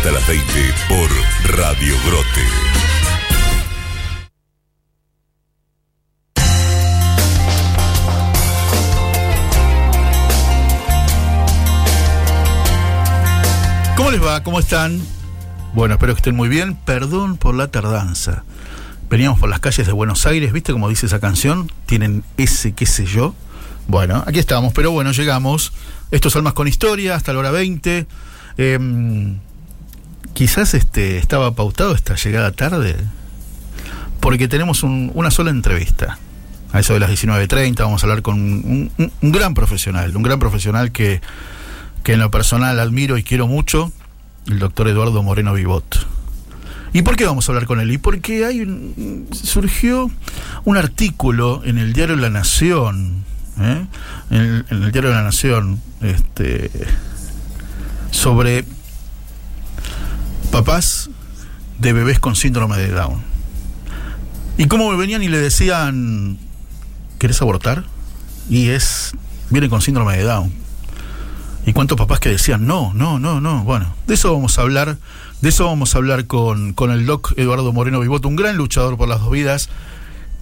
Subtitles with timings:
[0.00, 0.46] Hasta las 20
[0.88, 2.40] por Radio Grote.
[13.94, 14.42] ¿Cómo les va?
[14.42, 15.02] ¿Cómo están?
[15.74, 16.76] Bueno, espero que estén muy bien.
[16.76, 18.44] Perdón por la tardanza.
[19.10, 21.70] Veníamos por las calles de Buenos Aires, ¿viste cómo dice esa canción?
[21.84, 23.34] Tienen ese qué sé yo.
[23.86, 25.74] Bueno, aquí estamos, pero bueno, llegamos.
[26.10, 28.06] Esto es Almas con Historia, hasta la hora 20.
[28.56, 29.38] Em,
[30.40, 32.96] quizás este, estaba pautado esta llegada tarde,
[34.20, 36.18] porque tenemos un- una sola entrevista.
[36.72, 38.90] A eso de las 19.30 vamos a hablar con un,
[39.20, 41.20] gran profesional, un gran profesional que,
[42.02, 43.92] que en lo personal admiro y quiero mucho,
[44.46, 46.06] el doctor Eduardo Moreno Vivot.
[46.94, 47.90] ¿Y por qué vamos a hablar con él?
[47.90, 50.10] Y porque hay surgió
[50.64, 53.24] un artículo en el diario La Nación,
[53.60, 53.84] ¿eh?
[54.30, 56.70] en, el, en el diario La Nación, este,
[58.10, 58.64] sobre
[60.50, 61.10] papás
[61.78, 63.22] de bebés con síndrome de Down.
[64.58, 66.38] Y cómo me venían y le decían,
[67.18, 67.84] ¿querés abortar?
[68.48, 69.12] Y es,
[69.48, 70.52] viene con síndrome de Down.
[71.66, 73.64] Y cuántos papás que decían, no, no, no, no.
[73.64, 74.98] Bueno, de eso vamos a hablar,
[75.40, 78.96] de eso vamos a hablar con, con el doc Eduardo Moreno Vivoto, un gran luchador
[78.96, 79.68] por las dos vidas,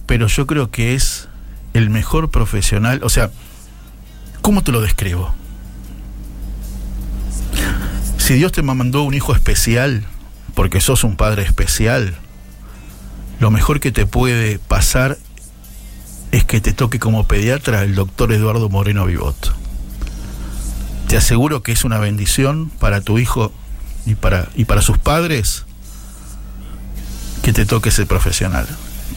[0.07, 1.29] pero yo creo que es
[1.75, 3.31] el mejor profesional, o sea,
[4.41, 5.35] ¿cómo te lo describo?
[8.29, 10.05] Si Dios te mandó un hijo especial,
[10.55, 12.15] porque sos un padre especial,
[13.41, 15.17] lo mejor que te puede pasar
[16.31, 19.55] es que te toque como pediatra el doctor Eduardo Moreno Vivot.
[21.07, 23.51] Te aseguro que es una bendición para tu hijo
[24.05, 25.65] y para, y para sus padres
[27.43, 28.67] que te toque ese profesional.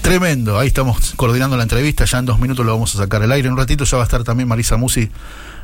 [0.02, 3.34] Tremendo, ahí estamos coordinando la entrevista, ya en dos minutos lo vamos a sacar al
[3.34, 3.50] aire.
[3.50, 5.12] En un ratito ya va a estar también Marisa Musi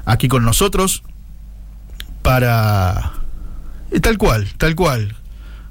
[0.03, 1.01] aquí con nosotros
[2.21, 3.13] para...
[4.01, 5.15] Tal cual, tal cual,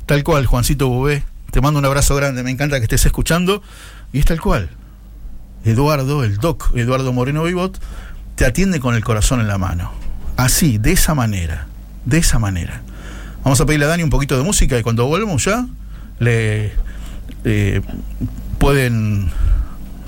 [0.06, 1.22] tal cual, Juancito Bubé.
[1.50, 3.62] Te mando un abrazo grande, me encanta que estés escuchando.
[4.12, 4.68] Y es tal cual.
[5.64, 7.80] Eduardo, el doc Eduardo Moreno Vivot,
[8.34, 9.90] te atiende con el corazón en la mano.
[10.36, 11.66] Así, de esa manera,
[12.04, 12.82] de esa manera.
[13.42, 15.66] Vamos a pedirle a Dani un poquito de música y cuando volvemos ya,
[16.18, 16.72] le
[17.44, 17.80] eh,
[18.58, 19.30] pueden,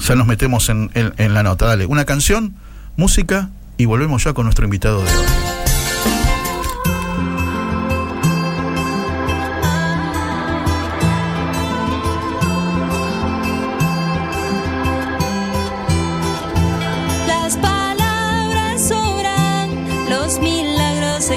[0.06, 1.66] ya nos metemos en, en- en la nota.
[1.66, 2.54] Dale, una canción,
[2.97, 3.48] música
[3.78, 5.24] y volvemos ya con nuestro invitado de hoy.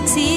[0.01, 0.30] Milagros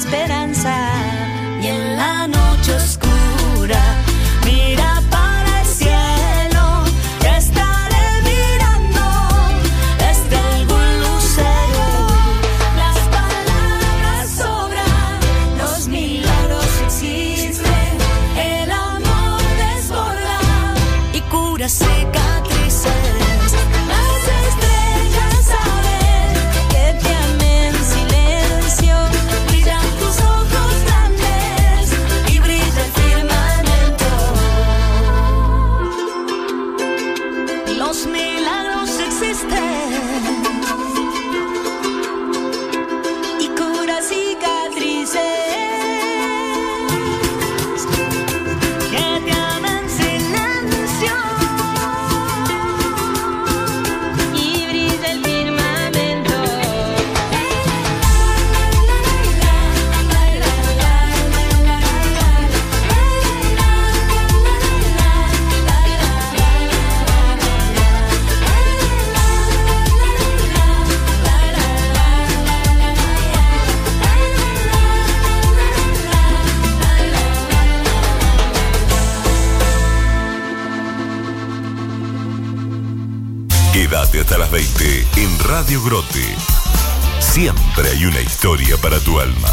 [0.00, 0.79] esperanza.
[83.80, 86.36] Quédate hasta las 20 en Radio Grote.
[87.18, 89.48] Siempre hay una historia para tu alma.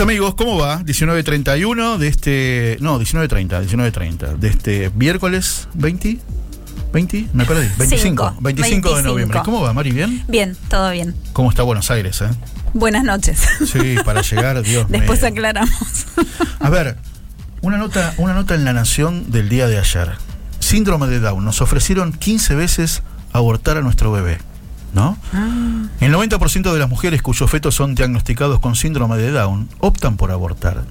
[0.00, 0.80] Amigos, ¿cómo va?
[0.80, 2.78] 19.31 de este...
[2.80, 6.18] No, 19.30, 19.30 de este miércoles 20...
[6.90, 7.68] 20, me perdí.
[7.76, 9.40] 25, 25, 25 de noviembre.
[9.44, 9.92] ¿Cómo va, Mari?
[9.92, 10.24] ¿Bien?
[10.26, 11.14] Bien, todo bien.
[11.34, 12.30] ¿Cómo está Buenos Aires, eh?
[12.72, 13.46] Buenas noches.
[13.70, 14.88] Sí, para llegar, Dios.
[14.88, 16.06] Después aclaramos.
[16.58, 16.96] A ver,
[17.60, 20.12] una nota, una nota en La Nación del día de ayer.
[20.60, 21.44] Síndrome de Down.
[21.44, 23.02] Nos ofrecieron 15 veces
[23.32, 24.38] abortar a nuestro bebé.
[24.92, 25.16] ¿No?
[25.32, 25.86] Ah.
[26.00, 30.32] El 90% de las mujeres cuyos fetos son diagnosticados con síndrome de Down optan por
[30.32, 30.84] abortar.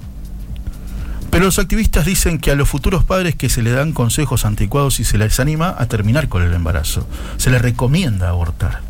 [1.30, 4.98] Pero los activistas dicen que a los futuros padres que se les dan consejos anticuados
[4.98, 7.06] y se les anima a terminar con el embarazo,
[7.36, 8.80] se les recomienda abortar.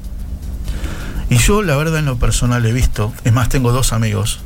[1.28, 4.40] Y yo, la verdad, en lo personal he visto, es más, tengo dos amigos,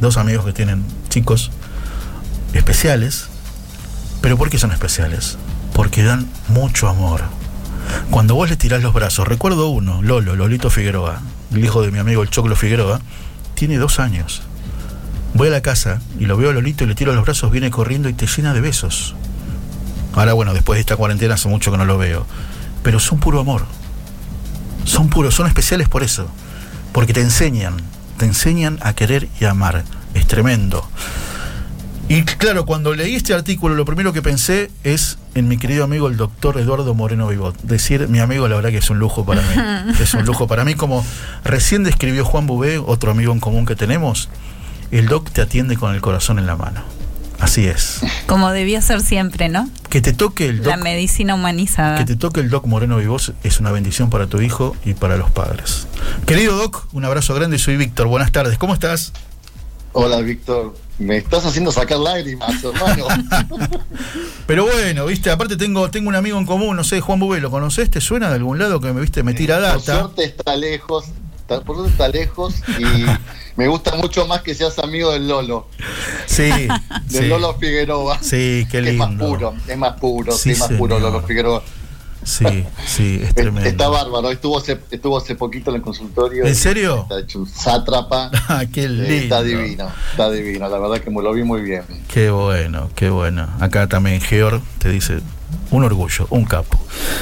[0.00, 1.50] dos amigos que tienen chicos
[2.52, 3.28] especiales,
[4.20, 5.38] pero ¿por qué son especiales?
[5.72, 7.22] Porque dan mucho amor.
[8.10, 11.20] Cuando vos le tirás los brazos, recuerdo uno, Lolo, Lolito Figueroa,
[11.52, 13.00] el hijo de mi amigo el Choclo Figueroa,
[13.54, 14.42] tiene dos años.
[15.34, 17.70] Voy a la casa y lo veo a Lolito y le tiro los brazos, viene
[17.70, 19.14] corriendo y te llena de besos.
[20.14, 22.26] Ahora, bueno, después de esta cuarentena hace mucho que no lo veo.
[22.82, 23.66] Pero son puro amor.
[24.84, 26.28] Son puros, son especiales por eso.
[26.92, 27.76] Porque te enseñan,
[28.16, 29.84] te enseñan a querer y a amar.
[30.14, 30.88] Es tremendo.
[32.08, 36.06] Y claro, cuando leí este artículo, lo primero que pensé es en mi querido amigo
[36.06, 37.60] el doctor Eduardo Moreno Vivot.
[37.62, 39.92] Decir, mi amigo, la verdad que es un lujo para mí.
[40.00, 40.74] Es un lujo para mí.
[40.74, 41.04] Como
[41.42, 44.28] recién describió Juan Bubé, otro amigo en común que tenemos,
[44.92, 46.82] el doc te atiende con el corazón en la mano.
[47.40, 48.00] Así es.
[48.26, 49.68] Como debía ser siempre, ¿no?
[49.90, 50.68] Que te toque el doc.
[50.68, 51.98] La medicina humanizada.
[51.98, 55.16] Que te toque el doc Moreno Vivos es una bendición para tu hijo y para
[55.16, 55.88] los padres.
[56.24, 57.58] Querido doc, un abrazo grande.
[57.58, 58.06] Soy Víctor.
[58.06, 58.58] Buenas tardes.
[58.58, 59.12] ¿Cómo estás?
[59.92, 60.85] Hola, Víctor.
[60.98, 63.06] Me estás haciendo sacar lágrimas, hermano.
[64.46, 67.50] Pero bueno, viste, aparte tengo tengo un amigo en común, no sé, Juan Bubé, ¿lo
[67.50, 67.90] conoces?
[67.90, 69.74] ¿Te suena de algún lado que me viste me tira data?
[69.74, 69.82] Por
[70.14, 71.04] suerte está lejos,
[71.38, 73.04] está, por suerte está lejos y
[73.56, 75.68] me gusta mucho más que seas amigo del Lolo.
[76.26, 76.48] Sí,
[77.08, 77.28] Del sí.
[77.28, 78.18] Lolo Figueroa.
[78.22, 79.26] Sí, qué que es más lindo.
[79.28, 80.98] puro, es más puro, Sí, sí, más puro.
[80.98, 81.62] Lolo Figueroa.
[82.26, 83.68] Sí, sí, es tremendo.
[83.68, 86.44] Está bárbaro, estuvo hace, estuvo hace poquito en el consultorio.
[86.44, 87.02] ¿En serio?
[87.02, 88.30] Está hecho un sátrapa.
[88.48, 89.04] Ah, qué lindo.
[89.04, 91.84] Eh, Está divino, está divino, la verdad que me lo vi muy bien.
[92.08, 93.48] Qué bueno, qué bueno.
[93.60, 95.20] Acá también Georg te dice
[95.70, 96.78] un orgullo, un capo.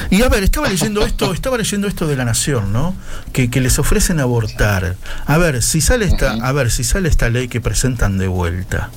[0.09, 2.95] Y a ver, estaba leyendo esto, estaba leyendo esto de la nación, ¿no?
[3.31, 4.95] Que, que les ofrecen abortar.
[5.27, 8.89] A ver, si sale esta, a ver, si sale esta ley que presentan de vuelta,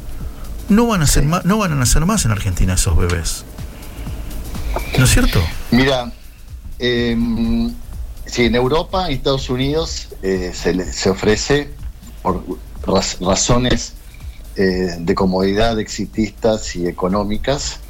[0.71, 3.45] no van a ser más, no van a nacer más en Argentina esos bebés.
[4.99, 5.41] ¿No es cierto?
[5.71, 6.13] Mira,
[6.79, 7.17] eh,
[8.27, 11.71] si en Europa y Estados Unidos eh, se, le- se ofrece
[12.23, 12.43] por
[12.87, 13.95] raz- razones
[14.57, 17.81] eh, de comodidad exitistas y económicas,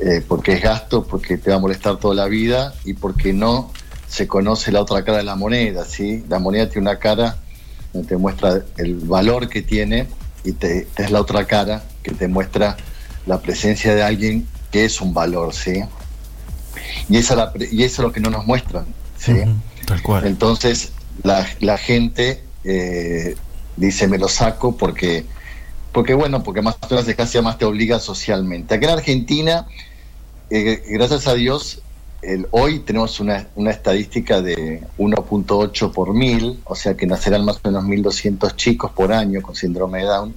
[0.00, 3.70] eh, porque es gasto, porque te va a molestar toda la vida y porque no
[4.08, 6.24] se conoce la otra cara de la moneda, ¿sí?
[6.28, 7.36] La moneda tiene una cara
[7.92, 10.06] donde te muestra el valor que tiene
[10.42, 12.76] y te, te es la otra cara que te muestra
[13.26, 15.82] la presencia de alguien que es un valor, ¿sí?
[17.08, 18.86] Y, esa la y eso es lo que no nos muestran,
[19.18, 19.32] ¿sí?
[19.86, 20.26] Tal cual.
[20.26, 23.36] Entonces la, la gente eh,
[23.76, 25.24] dice me lo saco porque
[25.92, 28.74] porque bueno porque más te hace casi más te obliga socialmente.
[28.74, 29.66] Acá en Argentina,
[30.50, 31.82] eh, gracias a Dios,
[32.22, 37.60] el, hoy tenemos una, una estadística de 1.8 por mil, o sea que nacerán más
[37.62, 40.34] o menos 1.200 chicos por año con síndrome de Down.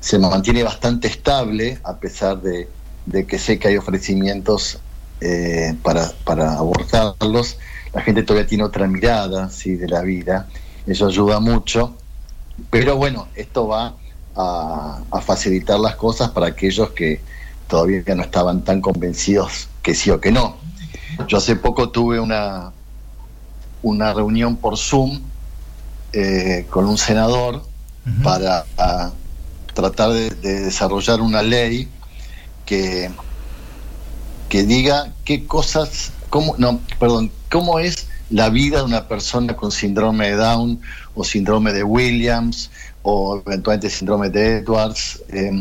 [0.00, 2.68] Se mantiene bastante estable a pesar de,
[3.06, 4.78] de que sé que hay ofrecimientos
[5.24, 7.58] eh, para, para abortarlos.
[7.92, 9.76] La gente todavía tiene otra mirada ¿sí?
[9.76, 10.48] de la vida,
[10.86, 11.96] eso ayuda mucho.
[12.70, 13.94] Pero bueno, esto va
[14.34, 17.20] a, a facilitar las cosas para aquellos que
[17.68, 20.56] todavía no estaban tan convencidos que sí o que no.
[21.28, 22.72] Yo hace poco tuve una,
[23.82, 25.20] una reunión por Zoom
[26.12, 27.62] eh, con un senador
[28.24, 29.12] para a,
[29.72, 31.88] tratar de, de desarrollar una ley
[32.66, 33.10] que,
[34.52, 39.72] que diga qué cosas, cómo, no, perdón, cómo es la vida de una persona con
[39.72, 40.78] síndrome de Down
[41.14, 45.52] o síndrome de Williams o eventualmente síndrome de Edwards, eh,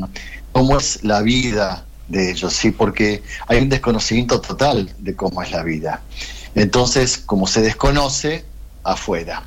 [0.52, 5.52] cómo es la vida de ellos, sí, porque hay un desconocimiento total de cómo es
[5.52, 6.02] la vida.
[6.54, 8.44] Entonces, como se desconoce,
[8.84, 9.44] afuera.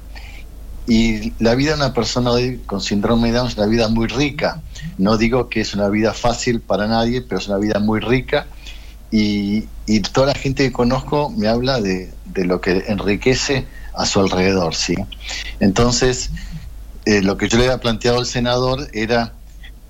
[0.86, 2.30] Y la vida de una persona
[2.64, 4.62] con síndrome de Down es una vida muy rica.
[4.96, 8.46] No digo que es una vida fácil para nadie, pero es una vida muy rica.
[9.16, 14.06] Y, y toda la gente que conozco me habla de, de, lo que enriquece a
[14.06, 14.96] su alrededor, ¿sí?
[15.60, 16.30] Entonces,
[17.04, 19.34] eh, lo que yo le había planteado al senador era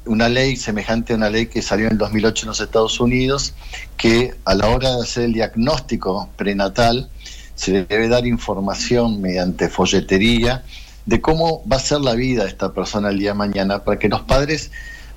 [0.05, 3.55] una ley semejante a una ley que salió en el 2008 en los Estados Unidos,
[3.97, 7.09] que a la hora de hacer el diagnóstico prenatal
[7.55, 10.65] se le debe dar información mediante folletería
[11.07, 13.99] de cómo va a ser la vida de esta persona el día de mañana para
[13.99, 14.71] que los padres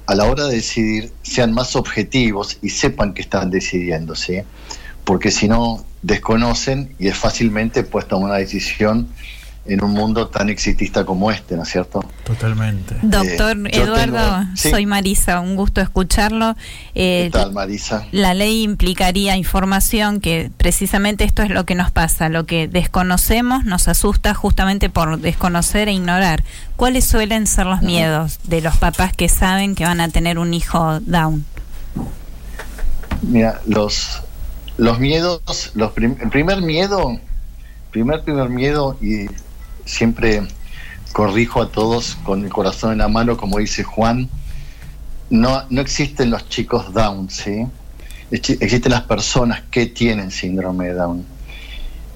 [0.07, 4.41] a la hora de decidir sean más objetivos y sepan que están decidiendo, ¿sí?
[5.03, 9.09] Porque si no, desconocen y es fácilmente puesta una decisión
[9.67, 12.03] en un mundo tan exitista como este, ¿no es cierto?
[12.23, 12.95] Totalmente.
[13.01, 14.69] Doctor Eh, yo Eduardo, tengo- sí.
[14.69, 16.55] soy Marisa, un gusto escucharlo.
[16.95, 18.05] Eh, ¿Qué tal, Marisa?
[18.11, 23.65] La ley implicaría información que precisamente esto es lo que nos pasa, lo que desconocemos
[23.65, 26.43] nos asusta justamente por desconocer e ignorar.
[26.75, 30.53] ¿Cuáles suelen ser los miedos de los papás que saben que van a tener un
[30.53, 31.43] hijo down?
[33.21, 34.21] Mira, los,
[34.77, 37.19] los miedos, los prim- el primer miedo,
[37.91, 39.25] primer, primer miedo, y
[39.87, 40.43] siempre
[41.13, 44.29] corrijo a todos con el corazón en la mano, como dice Juan,
[45.29, 47.65] no, no existen los chicos Down, ¿sí?
[48.31, 51.25] Ex- Existen las personas que tienen síndrome de Down.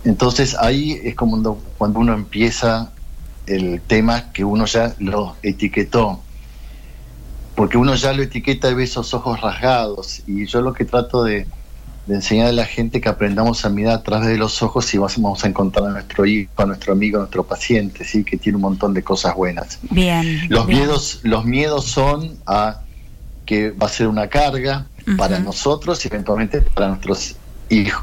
[0.04, 2.92] Entonces ahí es como cuando uno empieza
[3.48, 6.22] el tema que uno ya lo etiquetó
[7.56, 10.24] porque uno ya lo etiqueta y ve esos ojos rasgados.
[10.26, 11.46] Y yo lo que trato de,
[12.08, 14.98] de enseñar a la gente que aprendamos a mirar a través de los ojos y
[14.98, 18.24] vamos a encontrar a nuestro hijo, a nuestro amigo, a nuestro paciente, ¿sí?
[18.24, 19.80] que tiene un montón de cosas buenas.
[19.90, 20.48] Bien.
[20.50, 20.80] Los bien.
[20.80, 22.82] miedos, los miedos son a
[23.46, 27.36] que va a ser una carga para nosotros y eventualmente para nuestros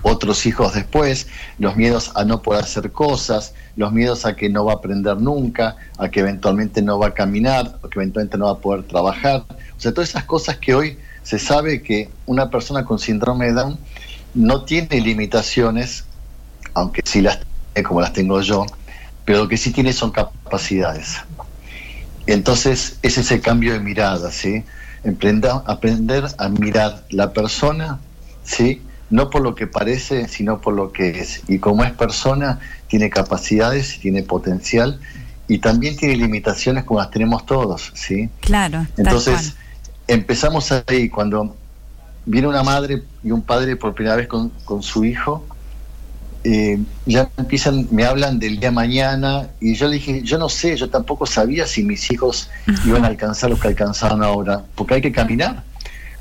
[0.02, 1.26] otros hijos después,
[1.59, 5.19] los miedos a no poder hacer cosas, los miedos a que no va a aprender
[5.19, 8.85] nunca, a que eventualmente no va a caminar, o que eventualmente no va a poder
[8.85, 9.45] trabajar.
[9.50, 13.52] O sea, todas esas cosas que hoy se sabe que una persona con síndrome de
[13.52, 13.78] Down
[14.32, 16.06] no tiene limitaciones,
[16.73, 17.40] aunque sí las
[17.75, 18.64] tiene como las tengo yo,
[19.26, 21.18] pero lo que sí tiene son capacidades.
[22.26, 24.64] Entonces, es ese cambio de mirada, ¿sí?
[25.04, 27.99] Emprenda- aprender a mirar la persona,
[28.42, 28.80] ¿sí?
[29.11, 31.42] No por lo que parece, sino por lo que es.
[31.47, 32.58] Y como es persona,
[32.88, 34.99] tiene capacidades, tiene potencial
[35.47, 38.30] y también tiene limitaciones como las tenemos todos, ¿sí?
[38.40, 38.87] Claro.
[38.97, 39.68] tal Entonces, cual.
[40.09, 41.55] Empezamos ahí, cuando
[42.27, 45.45] viene una madre y un padre por primera vez con, con su hijo,
[46.45, 50.77] eh, ya empiezan, me hablan del día mañana, y yo le dije, yo no sé,
[50.77, 52.49] yo tampoco sabía si mis hijos
[52.87, 55.62] iban a alcanzar lo que alcanzaron ahora, porque hay que caminar.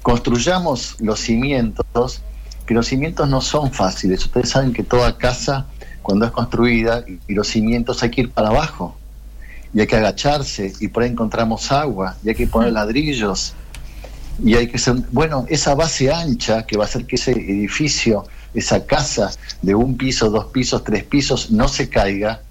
[0.01, 2.21] Construyamos los cimientos,
[2.65, 4.25] que los cimientos no son fáciles.
[4.25, 5.65] Ustedes saben que toda casa,
[6.01, 8.97] cuando es construida, y, y los cimientos hay que ir para abajo,
[9.73, 13.53] y hay que agacharse, y por ahí encontramos agua, y hay que poner ladrillos,
[14.43, 18.25] y hay que ser, bueno, esa base ancha que va a hacer que ese edificio,
[18.53, 22.41] esa casa de un piso, dos pisos, tres pisos, no se caiga,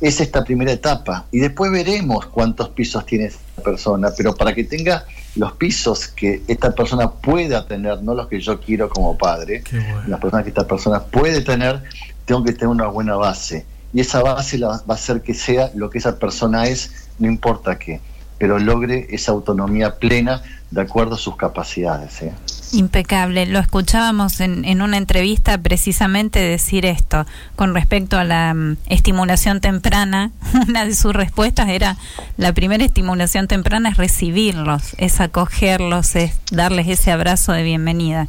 [0.00, 1.26] es esta primera etapa.
[1.32, 5.04] Y después veremos cuántos pisos tiene esa persona, pero para que tenga
[5.36, 10.02] los pisos que esta persona pueda tener, no los que yo quiero como padre, bueno.
[10.06, 11.82] las personas que esta persona puede tener,
[12.24, 13.64] tengo que tener una buena base.
[13.92, 17.26] Y esa base la, va a hacer que sea lo que esa persona es, no
[17.28, 18.00] importa qué,
[18.38, 22.22] pero logre esa autonomía plena de acuerdo a sus capacidades.
[22.22, 22.32] ¿eh?
[22.72, 23.46] Impecable.
[23.46, 27.24] Lo escuchábamos en, en una entrevista precisamente decir esto
[27.54, 30.32] con respecto a la mm, estimulación temprana.
[30.68, 31.96] Una de sus respuestas era,
[32.36, 38.28] la primera estimulación temprana es recibirlos, es acogerlos, es darles ese abrazo de bienvenida.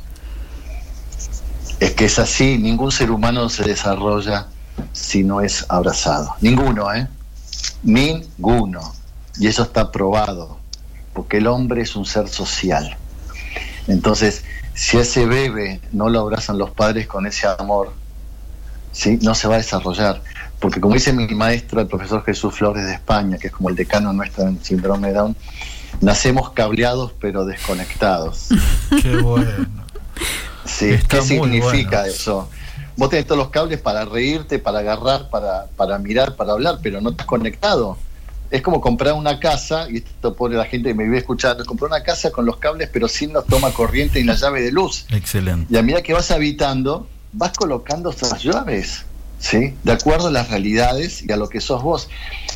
[1.80, 4.48] Es que es así, ningún ser humano se desarrolla
[4.94, 6.36] si no es abrazado.
[6.42, 7.08] Ninguno, ¿eh?
[7.84, 8.94] Ninguno.
[9.40, 10.58] Y eso está probado,
[11.14, 12.98] porque el hombre es un ser social.
[13.88, 17.94] Entonces, si ese bebé no lo abrazan los padres con ese amor,
[18.92, 19.18] ¿sí?
[19.22, 20.22] no se va a desarrollar.
[20.60, 23.76] Porque como dice mi maestro, el profesor Jesús Flores de España, que es como el
[23.76, 25.36] decano nuestro en síndrome de Down,
[26.02, 28.50] nacemos cableados pero desconectados.
[29.02, 29.68] Qué bueno.
[30.66, 32.14] Sí, Está ¿qué significa bueno.
[32.14, 32.50] eso?
[32.98, 37.00] Vos tenés todos los cables para reírte, para agarrar, para, para mirar, para hablar, pero
[37.00, 37.98] no estás conectado.
[38.50, 41.92] Es como comprar una casa, y esto por la gente que me vive escuchando, comprar
[41.92, 45.06] una casa con los cables, pero sin la toma corriente y la llave de luz.
[45.12, 45.74] Excelente.
[45.74, 49.06] Y a medida que vas habitando, vas colocando esas llaves,
[49.40, 49.76] ¿sí?
[49.84, 52.10] De acuerdo a las realidades y a lo que sos vos.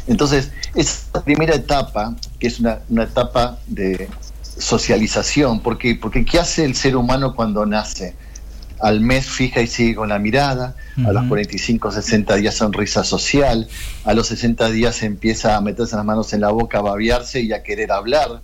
[0.07, 4.09] Entonces, esa primera etapa, que es una, una etapa de
[4.57, 5.95] socialización, ¿por qué?
[5.95, 8.15] Porque ¿qué hace el ser humano cuando nace?
[8.81, 13.67] Al mes fija y sigue con la mirada, a los 45, 60 días sonrisa social,
[14.05, 17.53] a los 60 días empieza a meterse las manos en la boca, a babearse y
[17.53, 18.41] a querer hablar,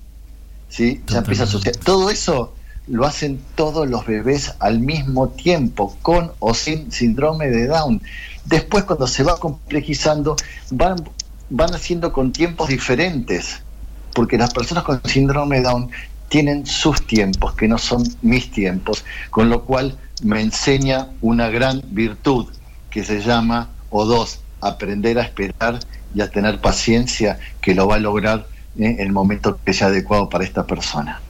[0.70, 1.01] ¿sí?
[1.08, 1.72] Ya empieza a.
[1.84, 2.53] Todo eso
[2.88, 8.01] lo hacen todos los bebés al mismo tiempo, con o sin síndrome de Down.
[8.46, 10.36] Después, cuando se va complejizando,
[10.72, 11.03] van,
[11.50, 13.62] van haciendo con tiempos diferentes,
[14.13, 15.89] porque las personas con síndrome de Down
[16.29, 21.81] tienen sus tiempos, que no son mis tiempos, con lo cual me enseña una gran
[21.89, 22.48] virtud
[22.89, 25.79] que se llama, o dos, aprender a esperar
[26.13, 30.29] y a tener paciencia, que lo va a lograr en el momento que sea adecuado
[30.29, 31.22] para esta persona.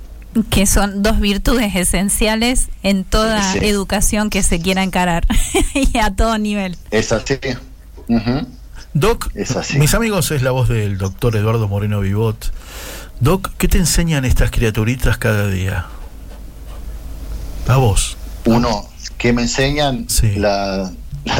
[0.49, 5.25] Que son dos virtudes esenciales en toda educación que se quiera encarar
[5.73, 6.77] y a todo nivel.
[6.91, 7.35] Es así.
[8.93, 9.31] Doc,
[9.77, 12.51] mis amigos es la voz del doctor Eduardo Moreno Vivot.
[13.19, 15.87] Doc, ¿qué te enseñan estas criaturitas cada día?
[17.67, 18.15] A vos.
[18.45, 20.05] Uno, que me enseñan
[20.35, 20.91] la,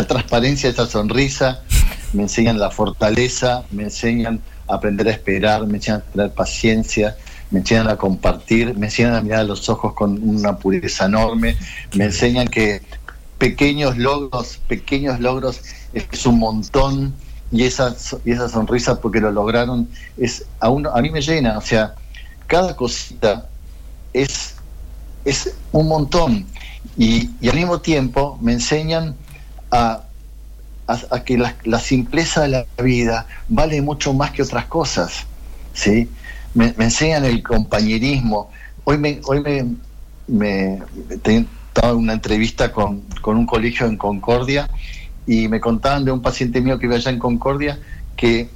[0.07, 1.61] transparencia de esta sonrisa,
[2.13, 7.15] me enseñan la fortaleza, me enseñan a aprender a esperar, me enseñan a tener paciencia,
[7.51, 11.57] me enseñan a compartir, me enseñan a mirar a los ojos con una pureza enorme,
[11.93, 12.81] me enseñan que
[13.37, 15.61] pequeños logros, pequeños logros
[15.93, 17.13] es un montón,
[17.51, 19.87] y esa, y esa sonrisa porque lo lograron,
[20.17, 21.95] es a, uno, a mí me llena, o sea,
[22.45, 23.47] cada cosita
[24.13, 24.55] es,
[25.23, 26.45] es un montón
[26.97, 29.15] y, al mismo tiempo me enseñan
[29.71, 30.03] a,
[30.87, 35.25] a, que la, simpleza de la vida vale mucho más que otras cosas,
[35.73, 36.09] ¿sí?
[36.53, 38.49] Me, enseñan el compañerismo.
[38.83, 39.75] Hoy me, hoy me,
[40.27, 44.67] me estaba en una entrevista con, con un colegio en Concordia
[45.27, 47.77] y me contaban de un paciente mío que iba allá en Concordia
[48.15, 48.49] que,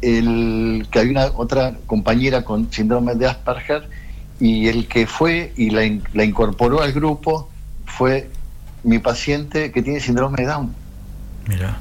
[0.00, 3.88] el, que hay una otra compañera con síndrome de Asperger
[4.40, 5.82] y el que fue y la,
[6.14, 7.50] la incorporó al grupo
[7.84, 8.30] fue
[8.84, 10.74] mi paciente que tiene síndrome de Down.
[11.48, 11.78] Mira.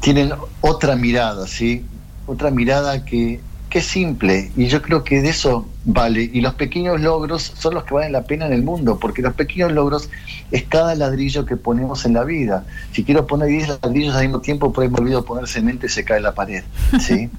[0.00, 1.86] Tienen otra mirada, ¿sí?
[2.26, 3.40] Otra mirada que
[3.72, 4.50] qué simple.
[4.54, 6.28] Y yo creo que de eso vale.
[6.30, 9.32] Y los pequeños logros son los que valen la pena en el mundo, porque los
[9.32, 10.10] pequeños logros
[10.50, 12.66] es cada ladrillo que ponemos en la vida.
[12.92, 15.88] Si quiero poner 10 ladrillos al mismo tiempo, por ahí me olvido poner cemento y
[15.88, 16.62] se cae la pared.
[17.00, 17.30] ¿sí?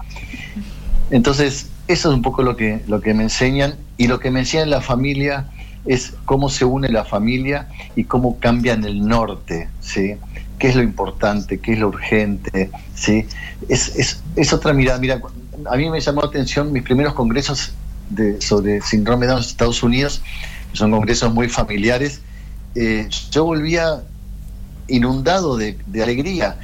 [1.11, 3.75] Entonces, eso es un poco lo que, lo que me enseñan.
[3.97, 5.51] Y lo que me enseñan la familia
[5.85, 9.69] es cómo se une la familia y cómo cambian el norte.
[9.81, 10.15] ¿sí?
[10.57, 13.25] qué es lo importante, qué es lo urgente, ¿sí?
[13.67, 14.97] Es, es, es otra mirada.
[14.97, 15.19] Mira,
[15.69, 17.71] a mí me llamó la atención mis primeros congresos
[18.39, 20.21] sobre síndrome de Down en Estados Unidos,
[20.73, 22.21] son congresos muy familiares.
[22.75, 24.03] Eh, yo volvía
[24.87, 26.57] inundado de, alegría.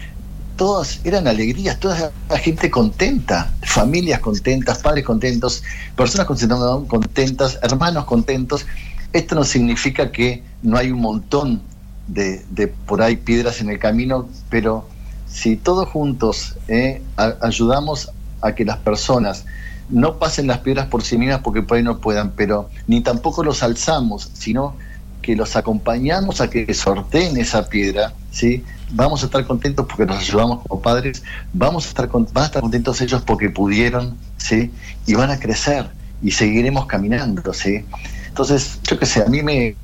[0.58, 5.64] Todas eran alegrías, toda la gente contenta, familias contentas, padres contentos,
[5.96, 8.66] personas con síndrome de Down contentas, hermanos contentos.
[9.14, 11.62] Esto no significa que no hay un montón
[12.08, 14.88] de, por ahí piedras en el camino, pero
[15.28, 17.02] si todos juntos eh,
[17.42, 19.46] ayudamos a que las personas
[19.90, 23.44] no pasen las piedras por sí mismas porque por ahí no puedan, pero ni tampoco
[23.44, 24.76] los alzamos, sino
[25.22, 28.64] que los acompañamos a que sorteen esa piedra, ¿sí?
[28.92, 31.24] Vamos a estar contentos porque nos ayudamos como padres,
[31.54, 34.72] vamos a estar, van a estar contentos ellos porque pudieron, ¿sí?
[35.06, 35.90] Y van a crecer
[36.22, 37.86] y seguiremos caminando, ¿sí?
[38.28, 39.76] Entonces, yo qué sé, a mí me,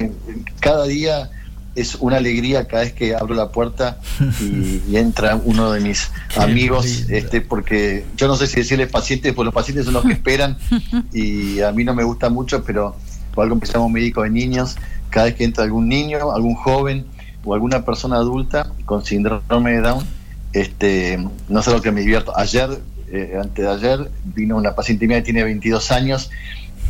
[0.60, 1.30] cada día
[1.76, 4.00] es una alegría cada vez que abro la puerta
[4.42, 9.46] y, entra uno de mis amigos, este, porque yo no sé si decirles pacientes, porque
[9.46, 10.58] los pacientes son los que esperan
[11.14, 12.96] y a mí no me gusta mucho, pero
[13.34, 14.78] por algo empezamos médico de niños,
[15.10, 17.06] cada vez que entra algún niño, algún joven
[17.44, 20.06] o alguna persona adulta con síndrome de Down,
[20.54, 22.36] este, no sé lo que me divierto.
[22.38, 22.70] Ayer,
[23.12, 26.32] eh, antes de ayer, vino una paciente mía que tiene 22 años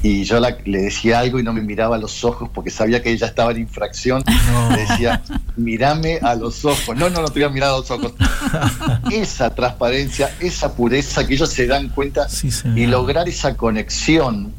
[0.06, 3.10] y yo le decía algo y no me miraba a los ojos porque sabía que
[3.10, 4.24] ella estaba en infracción.
[4.70, 5.24] Le decía,
[5.56, 6.96] mírame a los ojos.
[6.96, 8.14] No, no, no te voy a mirar a los ojos.
[9.12, 12.28] esa transparencia, esa pureza que ellos se dan cuenta
[12.76, 14.54] y lograr esa conexión.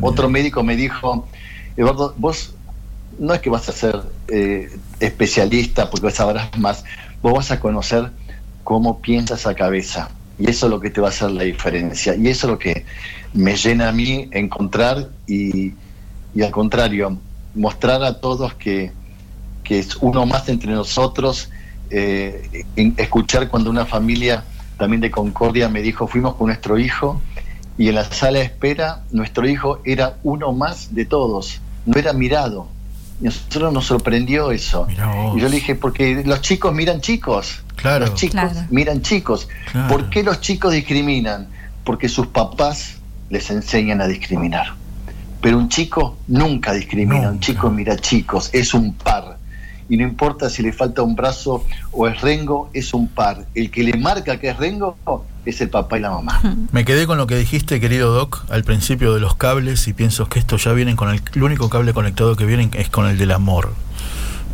[0.00, 1.26] otro médico me dijo,
[1.76, 2.54] Eduardo, vos
[3.18, 6.84] no es que vas a ser eh, especialista porque sabrás más,
[7.20, 8.12] vos vas a conocer
[8.62, 10.10] cómo piensa esa cabeza.
[10.38, 12.14] Y eso es lo que te va a hacer la diferencia.
[12.14, 12.84] Y eso es lo que
[13.34, 15.74] me llena a mí encontrar y,
[16.40, 17.18] al contrario,
[17.54, 18.92] mostrar a todos que,
[19.68, 21.50] es uno más entre nosotros,
[21.90, 22.64] eh,
[22.96, 24.44] escuchar cuando una familia
[24.78, 27.20] también de Concordia me dijo, fuimos con nuestro hijo
[27.76, 32.12] y en la sala de espera nuestro hijo era uno más de todos, no era
[32.12, 32.68] mirado.
[33.20, 34.86] Y a nosotros nos sorprendió eso.
[34.90, 37.62] Y yo le dije, porque los chicos miran chicos.
[37.76, 38.06] Claro.
[38.06, 39.48] Los chicos miran chicos.
[39.88, 41.48] ¿Por qué los chicos discriminan?
[41.84, 42.96] Porque sus papás
[43.34, 44.74] les enseñan a discriminar.
[45.42, 49.38] Pero un chico nunca discrimina, un chico mira chicos, es un par.
[49.86, 53.44] y no importa si le falta un brazo o es rengo, es un par.
[53.54, 54.96] El que le marca que es rengo
[55.44, 56.40] es el papá y la mamá.
[56.72, 60.28] Me quedé con lo que dijiste, querido Doc, al principio de los cables y pienso
[60.28, 63.18] que estos ya vienen con el, el único cable conectado que vienen es con el
[63.18, 63.74] del amor.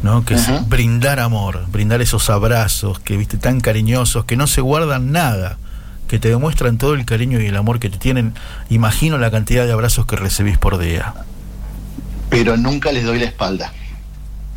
[0.02, 0.24] ¿no?
[0.24, 5.12] que es brindar amor, brindar esos abrazos que viste tan cariñosos, que no se guardan
[5.12, 5.58] nada,
[6.10, 8.34] que te demuestran todo el cariño y el amor que te tienen.
[8.68, 11.14] Imagino la cantidad de abrazos que recibís por día.
[12.28, 13.72] Pero nunca les doy la espalda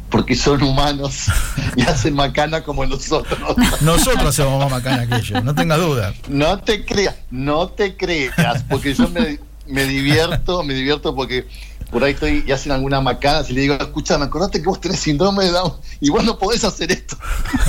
[0.10, 1.26] porque son humanos
[1.76, 3.40] y hacen macana como nosotros.
[3.82, 6.14] Nosotros hacemos más macana que ellos, no tengas duda.
[6.28, 11.48] No te creas, no te creas, porque yo me, me divierto, me divierto porque
[11.94, 15.00] por ahí estoy y hacen alguna macana y le digo, escúchame, acordate que vos tenés
[15.00, 17.16] síndrome de Down y vos no podés hacer esto.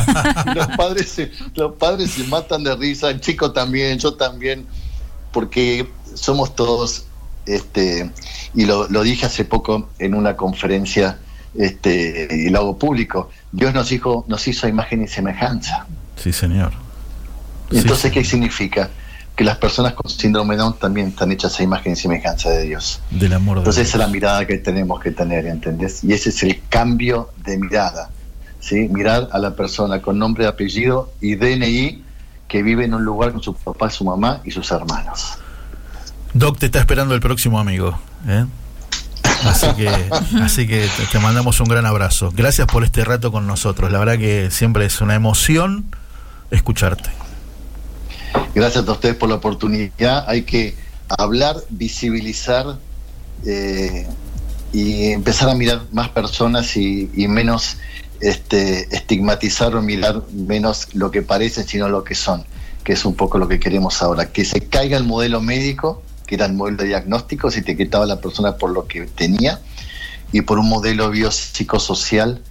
[0.54, 4.66] los, padres se, los padres se matan de risa, el chico también, yo también,
[5.30, 7.04] porque somos todos,
[7.44, 8.10] este,
[8.54, 11.18] y lo, lo dije hace poco en una conferencia
[11.54, 13.30] este, y lo hago público.
[13.52, 15.86] Dios nos hizo, nos hizo imagen y semejanza.
[16.16, 16.72] Sí, Señor.
[17.70, 18.88] Entonces, ¿qué significa?
[19.36, 22.62] Que las personas con síndrome de Down también están hechas a imagen y semejanza de
[22.62, 23.00] Dios.
[23.10, 26.04] Del amor de Entonces, esa es la mirada que tenemos que tener, ¿entendés?
[26.04, 28.10] Y ese es el cambio de mirada.
[28.60, 28.88] ¿sí?
[28.88, 32.02] Mirar a la persona con nombre, apellido y DNI
[32.48, 35.38] que vive en un lugar con su papá, su mamá y sus hermanos.
[36.32, 37.98] Doc, te está esperando el próximo amigo.
[38.26, 38.44] ¿eh?
[39.44, 39.88] Así que,
[40.42, 42.32] así que te, mandamos un gran abrazo.
[42.34, 43.90] Gracias por este rato con nosotros.
[43.90, 45.84] La verdad que siempre es una emoción
[46.50, 47.10] escucharte.
[48.54, 50.24] Gracias a ustedes por la oportunidad.
[50.28, 50.74] Hay que
[51.08, 52.78] hablar, visibilizar
[53.46, 54.06] eh,
[54.72, 57.78] y empezar a mirar más personas y, menos
[58.20, 62.44] este, estigmatizar o mirar menos lo que parecen, sino lo que son,
[62.84, 64.32] que es un poco lo que queremos ahora.
[64.32, 68.06] Que se caiga el modelo médico que era el modelo de diagnóstico, se etiquetaba a
[68.06, 69.60] la persona por lo que tenía,
[70.32, 72.42] y por un modelo biopsicosocial,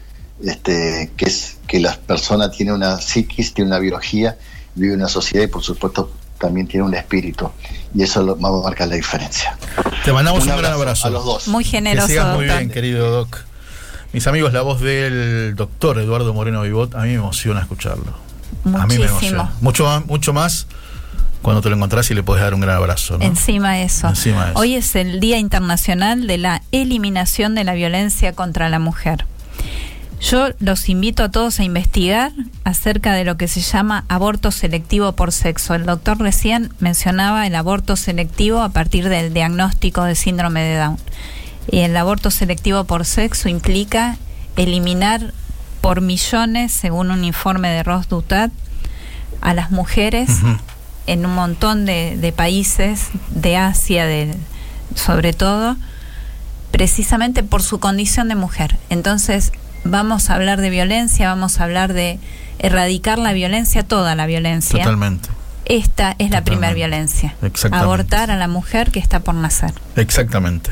[0.44, 4.38] este, que es que la persona tiene una psiquis, tiene una biología,
[4.76, 7.50] vive una sociedad y por supuesto también tiene un espíritu.
[7.94, 9.58] Y eso lo, va a marcar la diferencia.
[10.04, 11.08] Te mandamos un, un gran abrazo.
[11.08, 11.48] A los dos.
[11.48, 12.08] Muy generoso.
[12.08, 13.40] Que sigas muy bien, querido Doc.
[14.12, 18.14] Mis amigos, la voz del doctor Eduardo Moreno Vivot, a mí me emociona escucharlo.
[18.64, 18.84] Muchísimo.
[18.84, 19.52] A mí me emociona.
[19.62, 20.68] Mucho más, mucho más
[21.42, 23.18] cuando te lo encontrás y le puedes dar un gran abrazo.
[23.18, 23.26] ¿no?
[23.26, 24.08] Encima eso.
[24.08, 24.60] Encima eso.
[24.60, 29.26] Hoy es el Día Internacional de la Eliminación de la Violencia contra la Mujer.
[30.22, 32.32] Yo los invito a todos a investigar
[32.64, 35.74] acerca de lo que se llama aborto selectivo por sexo.
[35.76, 40.98] El doctor recién mencionaba el aborto selectivo a partir del diagnóstico de síndrome de Down.
[41.70, 44.18] Y el aborto selectivo por sexo implica
[44.56, 45.34] eliminar
[45.82, 48.52] por millones, según un informe de Ross Dutat,
[49.42, 50.60] a las mujeres uh -huh
[51.08, 54.36] en un montón de, de, países de Asia, de,
[54.96, 55.76] sobre todo,
[56.72, 58.78] precisamente por su condición de mujer.
[58.90, 59.52] Entonces,
[59.84, 62.20] vamos a hablar de violencia, vamos a hablar de
[62.60, 64.80] erradicar la violencia, toda la violencia.
[64.80, 65.30] Totalmente.
[65.66, 66.30] Esta es Totalmente.
[66.30, 67.36] la primera violencia.
[67.72, 69.74] Abortar a la mujer que está por nacer.
[69.96, 70.72] Exactamente.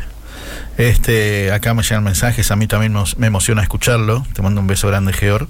[0.78, 4.26] Este, acá me llegan mensajes, a mí también me emociona escucharlo.
[4.34, 5.48] Te mando un beso grande, Georg,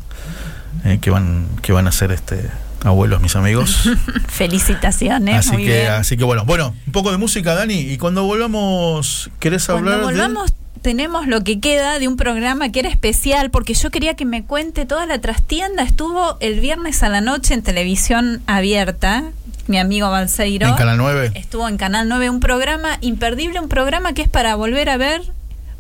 [0.83, 2.49] eh, que van, que van a hacer este
[2.83, 3.89] abuelos, mis amigos.
[4.27, 5.35] Felicitaciones.
[5.35, 5.91] Así muy que, bien.
[5.91, 10.01] así que bueno, bueno, un poco de música, Dani, y cuando volvamos, ¿querés hablar?
[10.01, 10.57] Cuando volvamos, de...
[10.81, 14.43] tenemos lo que queda de un programa que era especial, porque yo quería que me
[14.43, 15.83] cuente toda la trastienda.
[15.83, 19.23] Estuvo el viernes a la noche en televisión abierta.
[19.67, 20.67] Mi amigo Balseiro.
[20.67, 21.31] En Canal 9.
[21.35, 25.21] Estuvo en Canal 9, un programa imperdible, un programa que es para volver a ver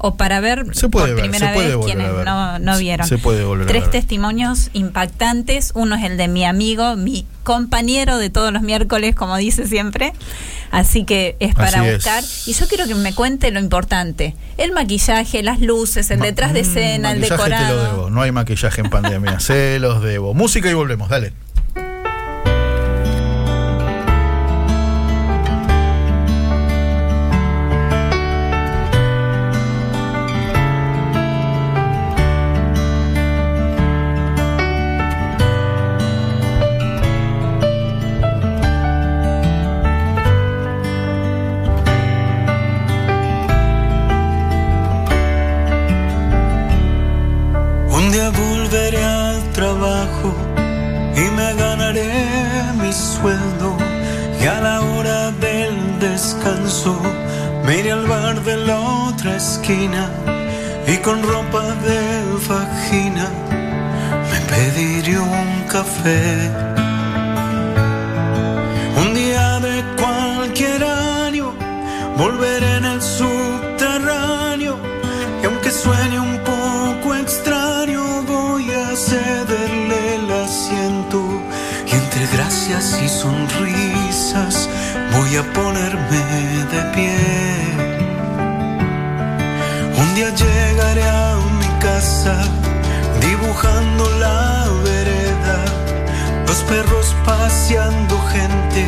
[0.03, 3.07] o para ver se puede por ver, primera se puede vez quienes no, no vieron.
[3.07, 3.91] Se puede volver Tres a ver.
[3.91, 5.71] testimonios impactantes.
[5.75, 10.13] Uno es el de mi amigo, mi compañero de todos los miércoles, como dice siempre.
[10.71, 12.23] Así que es para Así buscar.
[12.23, 12.47] es.
[12.47, 16.53] Y yo quiero que me cuente lo importante: el maquillaje, las luces, el Ma- detrás
[16.53, 17.67] de mm, escena, el decorado.
[17.67, 18.09] Te lo debo.
[18.09, 19.39] No hay maquillaje en pandemia.
[19.41, 20.33] Se los debo.
[20.33, 21.09] Música y volvemos.
[21.09, 21.33] Dale.
[83.47, 84.69] Sonrisas
[85.13, 86.21] voy a ponerme
[86.71, 87.17] de pie.
[89.97, 92.43] Un día llegaré a mi casa
[93.19, 95.57] dibujando la vereda,
[96.47, 98.87] los perros paseando gente.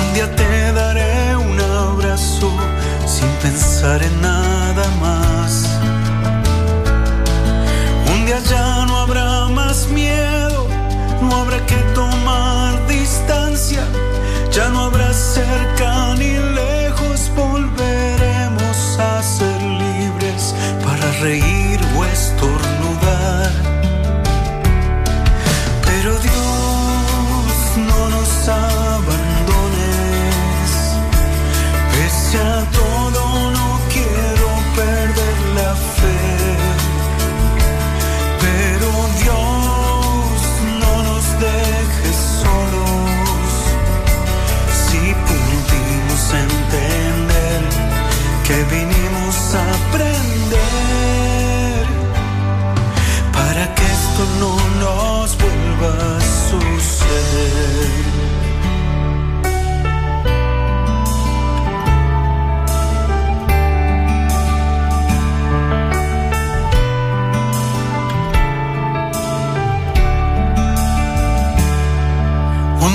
[0.00, 2.50] Un día te daré un abrazo
[3.06, 4.47] sin pensar en nada
[15.48, 21.57] cerca ni lejos, volveremos a ser libres para reír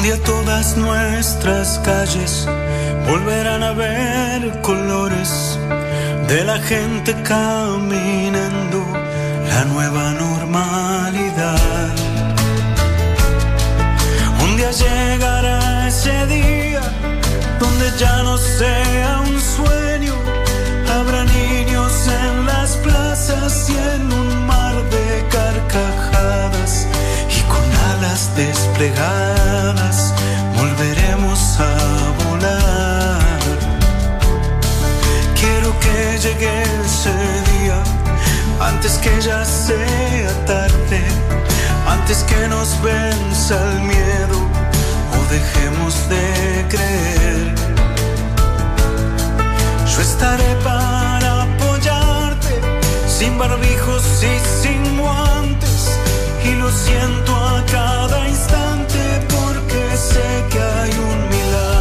[0.03, 2.45] día todas nuestras calles
[3.07, 5.57] volverán a ver colores
[6.27, 8.85] de la gente caminando
[9.47, 11.91] la nueva normalidad.
[14.43, 16.81] Un día llegará ese día
[17.57, 20.15] donde ya no sea un sueño,
[20.93, 26.92] habrá niños en las plazas y en un mar de carcajadas
[27.91, 30.13] alas desplegadas
[30.57, 31.73] volveremos a
[32.23, 33.39] volar.
[35.39, 37.15] Quiero que llegue ese
[37.51, 37.79] día
[38.59, 41.01] antes que ya sea tarde,
[41.87, 44.39] antes que nos venza el miedo
[45.15, 46.25] o dejemos de
[46.73, 47.53] creer.
[49.93, 52.53] Yo estaré para apoyarte,
[53.07, 55.72] sin barbijos y sin guantes,
[56.45, 61.72] y lo siento a cada instante porque sé que hay un milagro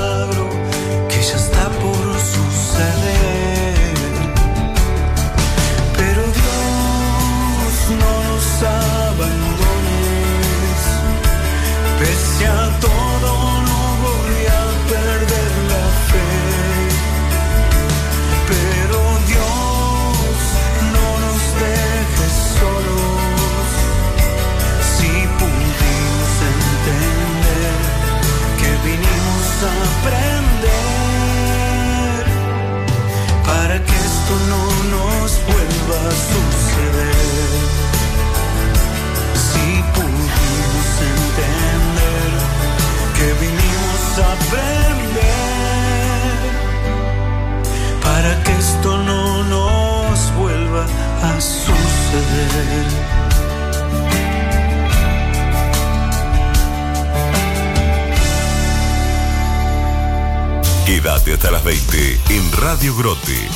[62.91, 63.49] Grote.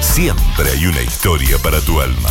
[0.00, 2.28] Siempre hay una historia para tu alma.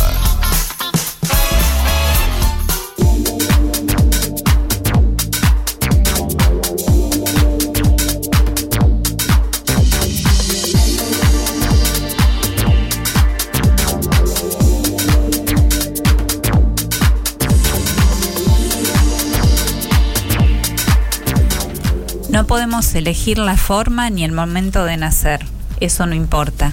[22.28, 25.46] No podemos elegir la forma ni el momento de nacer,
[25.80, 26.72] eso no importa.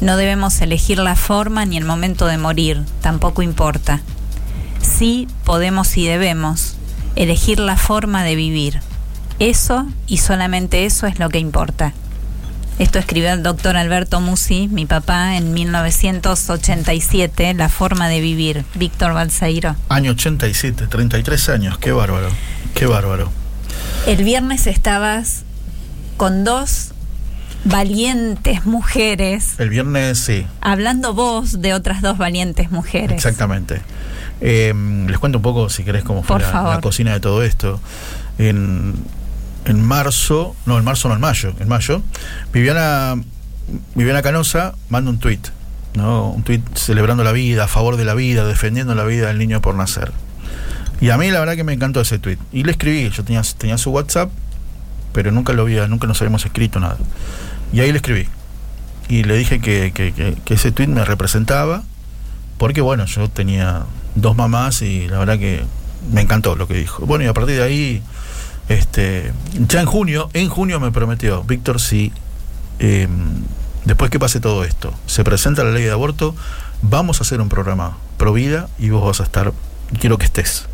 [0.00, 4.00] No debemos elegir la forma ni el momento de morir, tampoco importa.
[4.80, 6.76] Sí podemos y debemos
[7.16, 8.80] elegir la forma de vivir.
[9.40, 11.92] Eso y solamente eso es lo que importa.
[12.78, 19.14] Esto escribió el doctor Alberto Musi, mi papá, en 1987, La forma de vivir, Víctor
[19.14, 19.74] Balseiro.
[19.88, 22.28] Año 87, 33 años, qué bárbaro,
[22.74, 23.32] qué bárbaro.
[24.06, 25.42] El viernes estabas
[26.16, 26.92] con dos
[27.64, 33.12] valientes mujeres, El viernes sí, hablando vos de otras dos valientes mujeres.
[33.12, 33.80] exactamente.
[34.40, 34.72] Eh,
[35.08, 37.80] les cuento un poco, si querés, cómo fue la, cocina de todo esto.
[38.38, 38.94] En,
[39.64, 42.02] en marzo, no, en marzo no, en mayo, en mayo,
[42.52, 43.16] Viviana,
[43.94, 45.48] Viviana Canosa manda un tuit,
[45.94, 46.30] ¿no?
[46.30, 49.60] Un tuit celebrando la vida, a favor de la vida, defendiendo la vida del niño
[49.60, 50.12] por nacer.
[51.00, 52.38] Y a mí la verdad que me encantó ese tweet.
[52.52, 54.30] Y le escribí, yo tenía, tenía su WhatsApp,
[55.12, 56.98] pero nunca lo había, nunca nos habíamos escrito nada.
[57.72, 58.28] Y ahí le escribí.
[59.08, 61.82] Y le dije que, que, ese tweet me representaba,
[62.58, 65.64] porque bueno, yo tenía dos mamás y la verdad que
[66.12, 67.06] me encantó lo que dijo.
[67.06, 68.02] Bueno, y a partir de ahí,
[68.68, 69.32] este,
[69.66, 72.12] ya en junio, en junio me prometió, Víctor, si
[72.80, 73.08] eh,
[73.84, 76.34] después que pase todo esto, se presenta la ley de aborto,
[76.82, 79.52] vamos a hacer un programa pro vida y vos vas a estar,
[79.98, 80.66] quiero que estés.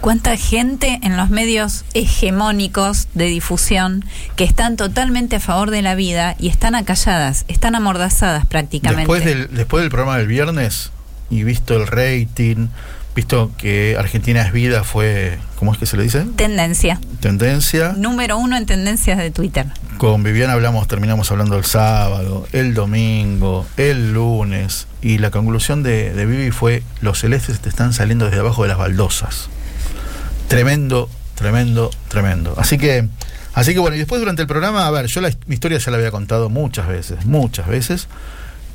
[0.00, 4.04] ¿Cuánta gente en los medios hegemónicos de difusión
[4.36, 9.02] que están totalmente a favor de la vida y están acalladas, están amordazadas prácticamente?
[9.02, 10.92] Después del, después del programa del viernes
[11.30, 12.68] y visto el rating,
[13.16, 16.24] visto que Argentina es vida fue, ¿cómo es que se le dice?
[16.36, 17.00] Tendencia.
[17.18, 17.92] Tendencia.
[17.96, 19.66] Número uno en tendencias de Twitter.
[19.98, 26.14] Con Viviana hablamos, terminamos hablando el sábado, el domingo, el lunes, y la conclusión de,
[26.14, 29.48] de Vivi fue, los celestes te están saliendo desde abajo de las baldosas.
[30.48, 32.54] Tremendo, tremendo, tremendo.
[32.56, 33.06] Así que,
[33.54, 35.90] así que bueno, y después durante el programa, a ver, yo la, mi historia ya
[35.90, 38.08] la había contado muchas veces, muchas veces,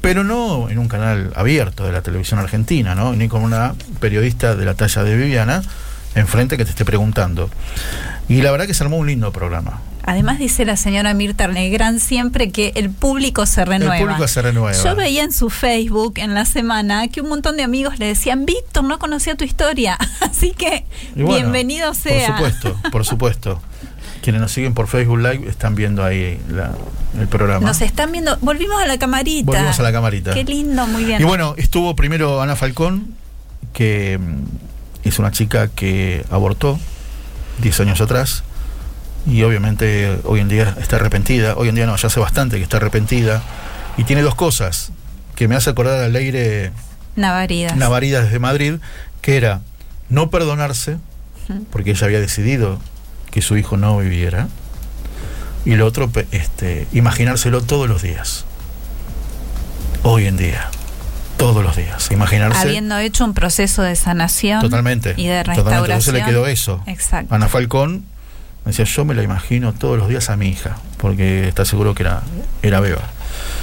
[0.01, 3.13] pero no en un canal abierto de la televisión argentina, ¿no?
[3.13, 5.63] Ni con una periodista de la talla de Viviana
[6.15, 7.49] enfrente que te esté preguntando.
[8.29, 9.81] Y la verdad que se armó un lindo programa.
[10.05, 13.97] Además dice la señora Mirta Legrand siempre que el público se renueva.
[13.97, 14.83] El público se renueva.
[14.83, 18.45] Yo veía en su Facebook en la semana que un montón de amigos le decían,
[18.45, 19.97] Víctor, no conocía tu historia.
[20.19, 20.85] Así que
[21.15, 22.35] bueno, bienvenido sea.
[22.35, 23.61] Por supuesto, por supuesto.
[24.21, 26.71] Quienes nos siguen por Facebook Live están viendo ahí la,
[27.19, 27.65] el programa.
[27.65, 28.37] Nos están viendo.
[28.41, 29.51] Volvimos a la camarita.
[29.51, 30.33] Volvimos a la camarita.
[30.33, 31.21] Qué lindo, muy bien.
[31.21, 33.15] Y bueno, estuvo primero Ana Falcón,
[33.73, 36.79] que mm, es una chica que abortó
[37.61, 38.43] 10 años atrás
[39.25, 41.55] y obviamente hoy en día está arrepentida.
[41.55, 43.41] Hoy en día no, ya hace bastante que está arrepentida.
[43.97, 44.91] Y tiene dos cosas
[45.35, 46.71] que me hace acordar al aire
[47.15, 47.75] Navaridas.
[47.77, 48.75] Navaridas desde Madrid,
[49.21, 49.61] que era
[50.09, 50.97] no perdonarse,
[51.71, 52.79] porque ella había decidido
[53.31, 54.47] que su hijo no viviera.
[55.65, 58.45] Y lo otro, este, imaginárselo todos los días.
[60.01, 60.69] Hoy en día.
[61.37, 62.11] Todos los días.
[62.11, 62.59] Imaginarse.
[62.59, 64.61] Habiendo hecho un proceso de sanación.
[64.61, 65.13] Totalmente.
[65.15, 65.65] Y de restauración.
[65.65, 65.93] Totalmente.
[65.93, 66.83] Entonces le quedó eso.
[66.85, 67.33] Exacto.
[67.33, 68.05] Ana Falcón
[68.65, 71.93] me decía, yo me la imagino todos los días a mi hija, porque está seguro
[71.95, 72.21] que era,
[72.61, 73.01] era beba.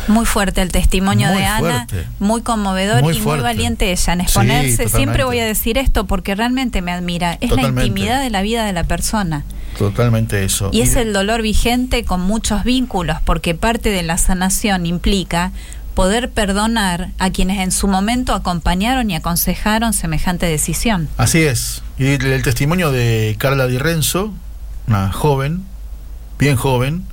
[0.08, 2.06] Muy fuerte el testimonio Muy de Ana, fuerte.
[2.18, 4.88] muy conmovedor Muy y muy valiente ella en Sí, exponerse.
[4.88, 7.38] Siempre voy a decir esto porque realmente me admira.
[7.40, 9.44] Es la intimidad de la vida de la persona.
[9.78, 10.70] Totalmente eso.
[10.72, 15.52] Y es el dolor vigente con muchos vínculos, porque parte de la sanación implica
[15.94, 21.08] poder perdonar a quienes en su momento acompañaron y aconsejaron semejante decisión.
[21.16, 21.82] Así es.
[21.98, 24.32] Y el, el testimonio de Carla Di Renzo,
[24.90, 25.64] una joven,
[26.38, 27.04] bien joven,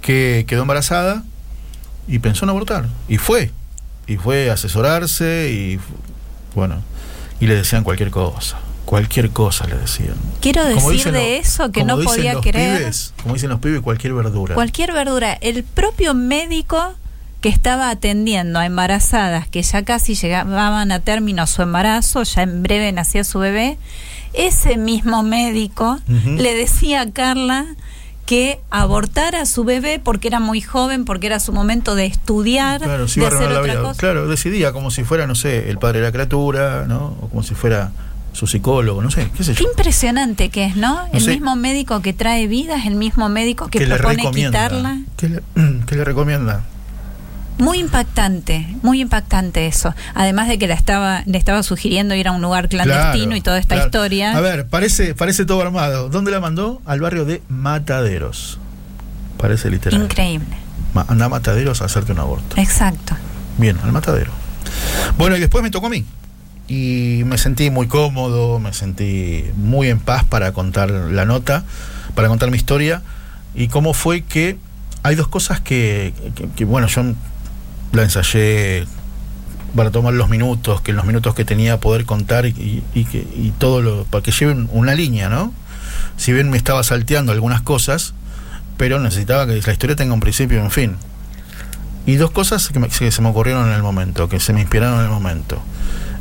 [0.00, 1.24] que quedó embarazada
[2.06, 2.86] y pensó en abortar.
[3.08, 3.50] Y fue.
[4.06, 5.78] Y fue a asesorarse y
[6.54, 6.82] bueno,
[7.40, 8.58] y le decían cualquier cosa.
[8.84, 10.14] Cualquier cosa le decían.
[10.40, 12.78] Quiero Como decir de eso que no podía los creer.
[12.78, 14.54] pibes, como dicen los pibes, cualquier verdura.
[14.54, 15.32] Cualquier verdura.
[15.40, 16.94] El propio médico
[17.40, 22.62] que estaba atendiendo a embarazadas que ya casi llegaban a término su embarazo, ya en
[22.62, 23.78] breve nacía su bebé,
[24.32, 27.66] ese mismo médico le decía a Carla
[28.26, 32.80] que abortara a su bebé porque era muy joven, porque era su momento de estudiar,
[32.80, 33.82] Claro, de hacer otra vida.
[33.82, 33.98] cosa.
[33.98, 37.16] Claro, decidía como si fuera, no sé, el padre de la criatura, ¿no?
[37.22, 37.90] O como si fuera
[38.32, 39.70] su psicólogo, no sé, qué sé Qué yo.
[39.70, 41.00] impresionante que es, ¿no?
[41.12, 41.30] El sé.
[41.32, 45.00] mismo médico que trae vida es el mismo médico que, ¿Qué propone quitarla.
[45.16, 45.42] ¿Qué le,
[45.86, 46.62] qué le recomienda?
[47.60, 49.94] Muy impactante, muy impactante eso.
[50.14, 53.40] Además de que la estaba, le estaba sugiriendo ir a un lugar clandestino Claro, y
[53.40, 53.86] toda esta claro.
[53.88, 54.36] historia.
[54.36, 56.08] A ver, parece, parece todo armado.
[56.08, 56.80] ¿Dónde la mandó?
[56.86, 58.58] Al barrio de Mataderos.
[59.38, 60.02] Parece literal.
[60.02, 60.56] Increíble.
[61.08, 62.56] Anda a Mataderos a hacerte un aborto.
[62.60, 63.14] Exacto.
[63.58, 64.32] Bien, al matadero.
[65.18, 66.04] Bueno, y después me tocó a mí.
[66.68, 71.64] Y me sentí muy cómodo, me sentí muy en paz para contar la nota,
[72.14, 73.02] para contar mi historia.
[73.54, 74.56] Y cómo fue que
[75.02, 77.02] hay dos cosas que, que- que, bueno, yo
[77.92, 78.86] la ensayé
[79.74, 83.52] para tomar los minutos, que los minutos que tenía poder contar y, y que, y
[83.58, 85.52] todo lo, para que lleven una línea, ¿no?
[86.16, 88.14] Si bien me estaba salteando algunas cosas,
[88.76, 90.96] pero necesitaba que la historia tenga un principio y un fin.
[92.06, 94.60] Y dos cosas que, me- que se me ocurrieron en el momento, que se me
[94.60, 95.62] inspiraron en el momento.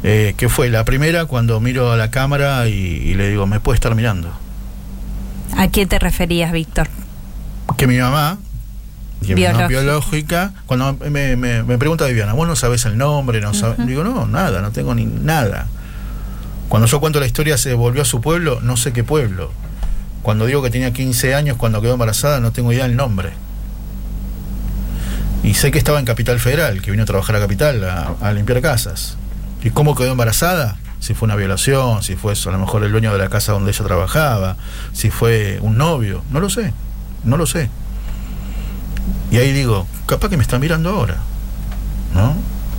[0.04, 3.60] Eh, que fue la primera cuando miro a la cámara y, y le digo, me
[3.60, 4.32] puede estar mirando.
[5.58, 6.88] ¿A qué te referías, Víctor?
[7.78, 8.38] Que mi mamá
[9.22, 9.68] Biológica.
[9.68, 13.86] biológica, cuando me, me- me pregunta Viviana, vos no sabés el nombre, no sabés.
[13.86, 15.68] Digo, no, nada, no tengo ni nada.
[16.70, 19.52] Cuando yo cuento la historia, se volvió a su pueblo, no sé qué pueblo.
[20.22, 23.32] Cuando digo que tenía 15 años, cuando quedó embarazada, no tengo idea del nombre.
[25.44, 28.32] Y sé que estaba en Capital Federal, que vino a trabajar a Capital a, a
[28.34, 29.18] limpiar casas.
[29.64, 30.78] ¿Y cómo quedó embarazada?
[31.00, 33.72] si fue una violación, si fue a lo mejor el dueño de la casa donde
[33.72, 34.58] ella trabajaba,
[34.92, 36.74] si fue un novio, no lo sé,
[37.24, 37.70] no lo sé.
[39.32, 41.18] Y ahí digo, capaz que me están mirando ahora,
[42.14, 42.36] ¿no?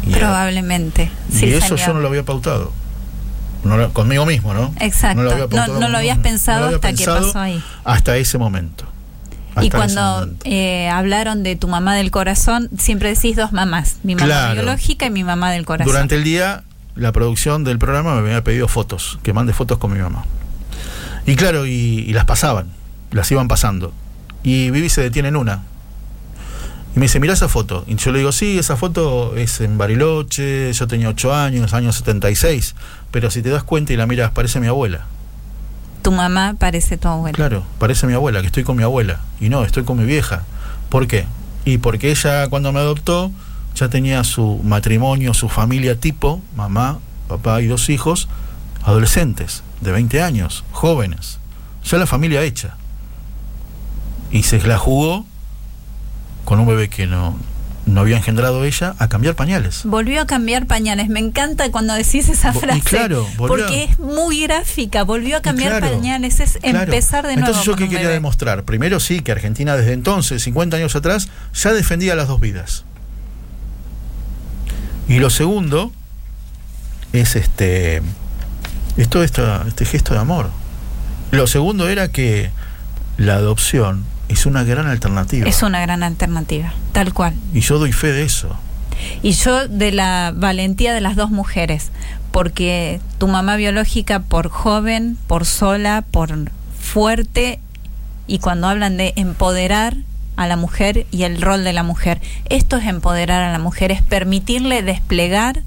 [0.07, 1.11] Y, Probablemente.
[1.31, 1.87] Y sí, eso señor.
[1.89, 2.73] yo no lo había pautado.
[3.65, 4.75] No lo- conmigo mismo, ¿no?
[4.81, 5.17] Exacto.
[5.17, 7.63] No lo, había No- pautado no lo habías pensado lo había hasta que pasó ahí.
[7.85, 8.85] Hasta ese momento.
[9.61, 14.15] Y Hasta cuando eh, hablaron de tu mamá del corazón, siempre decís dos mamás, mi
[14.15, 14.55] mamá Claro.
[14.55, 15.93] biológica y mi mamá del corazón.
[15.93, 16.63] Durante el día,
[16.95, 20.25] la producción del programa me había pedido fotos, que mande fotos con mi mamá.
[21.27, 22.69] Y claro, y, y las pasaban,
[23.11, 23.93] las iban pasando.
[24.43, 25.63] Y Vivi se detiene en una.
[26.95, 27.85] Y me dice, mira esa foto.
[27.87, 31.97] Y yo le digo, sí, esa foto es en Bariloche, yo tenía 8 años, años
[31.97, 32.75] 76.
[33.11, 35.07] Pero si te das cuenta y la miras, parece mi abuela.
[36.03, 37.37] Tu mamá parece tu abuela.
[37.37, 39.21] Claro, parece mi abuela, que estoy con mi abuela.
[39.41, 40.45] Y no, estoy con mi vieja.
[40.89, 41.27] ¿Por qué?
[41.65, 43.31] Y porque ella cuando me adoptó
[43.77, 48.29] ya tenía su matrimonio, su familia tipo, mamá, papá y dos hijos,
[48.83, 51.39] adolescentes, de 20 años, jóvenes.
[51.85, 52.77] Ya la familia hecha.
[54.33, 55.27] Y se la jugó
[56.51, 57.39] con un bebé que no,
[57.87, 59.83] no había engendrado ella a cambiar pañales.
[59.85, 61.09] Volvió a cambiar pañales.
[61.09, 62.81] Me encanta cuando decís esa frase.
[62.83, 65.05] claro, volvió- porque es muy gráfica.
[65.05, 66.41] Volvió a cambiar Claro, pañales.
[66.41, 66.81] Es claro.
[66.81, 67.47] empezar de nuevo.
[67.47, 68.15] Entonces yo qué quería bebé.
[68.15, 68.65] demostrar.
[68.65, 72.85] Primero sí que Argentina desde entonces, 50 años atrás, ya defendía las dos vidas.
[75.07, 75.93] Y lo segundo
[77.13, 78.03] es este
[78.97, 80.51] es todo esta- este gesto de amor.
[81.31, 82.51] Lo segundo era que
[83.19, 85.49] la adopción es una gran alternativa.
[85.49, 87.35] Es una gran alternativa, tal cual.
[87.53, 88.57] Y yo doy fe de eso.
[89.23, 91.91] Y yo de la valentía de las dos mujeres,
[92.31, 97.59] porque tu mamá biológica por joven, por sola, por fuerte,
[98.29, 99.97] y cuando hablan de empoderar
[100.37, 103.91] a la mujer y el rol de la mujer, esto es empoderar a la mujer,
[103.91, 105.63] es permitirle desplegar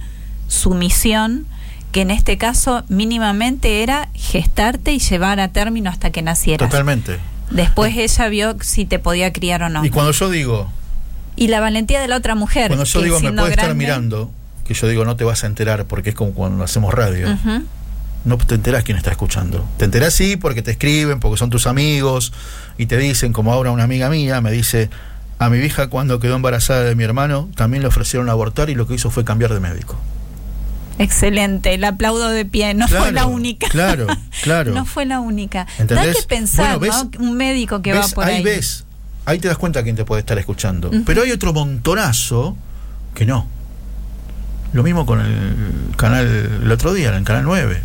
[0.47, 1.47] su misión,
[1.91, 6.69] que en este caso mínimamente era gestarte y llevar a término hasta que nacieras.
[6.69, 7.19] Totalmente.
[7.53, 9.85] Después ella vio si te podía criar o no.
[9.85, 10.71] Y cuando yo digo,
[11.35, 12.67] Y la valentía de la otra mujer.
[12.67, 14.31] cuando yo digo me puedes estar mirando,
[14.65, 17.27] que yo digo no te vas a enterar porque es como cuando hacemos radio.
[18.25, 19.65] No te enterás quién está escuchando.
[19.77, 22.31] Te enterás sí porque te escriben, porque son tus amigos
[22.77, 24.89] y te dicen, como ahora una amiga mía me dice,
[25.39, 28.87] a mi hija cuando quedó embarazada de mi hermano también le ofrecieron abortar y lo
[28.87, 29.99] que hizo fue cambiar de médico.
[30.99, 33.67] Excelente, el aplaudo de pie, no fue la única.
[33.69, 34.07] claro,
[34.43, 34.71] claro.
[34.75, 35.65] no fue la única.
[35.79, 36.07] ¿Entendés?
[36.07, 37.25] Da que pensar, Bueno, ¿no?
[37.25, 38.35] Un médico que va por ahí.
[38.37, 38.43] ahí.
[38.43, 38.85] ves,
[39.25, 40.91] ahí te das cuenta quién te puede estar escuchando.
[41.05, 42.55] Pero hay otro montonazo
[43.15, 43.47] que no.
[44.73, 46.25] Lo mismo con el canal
[46.63, 47.81] el otro día, en el canal 9.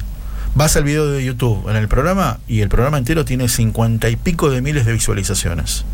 [0.54, 4.16] Vas al video de YouTube en el programa y el programa entero tiene cincuenta y
[4.16, 5.84] pico de miles de visualizaciones.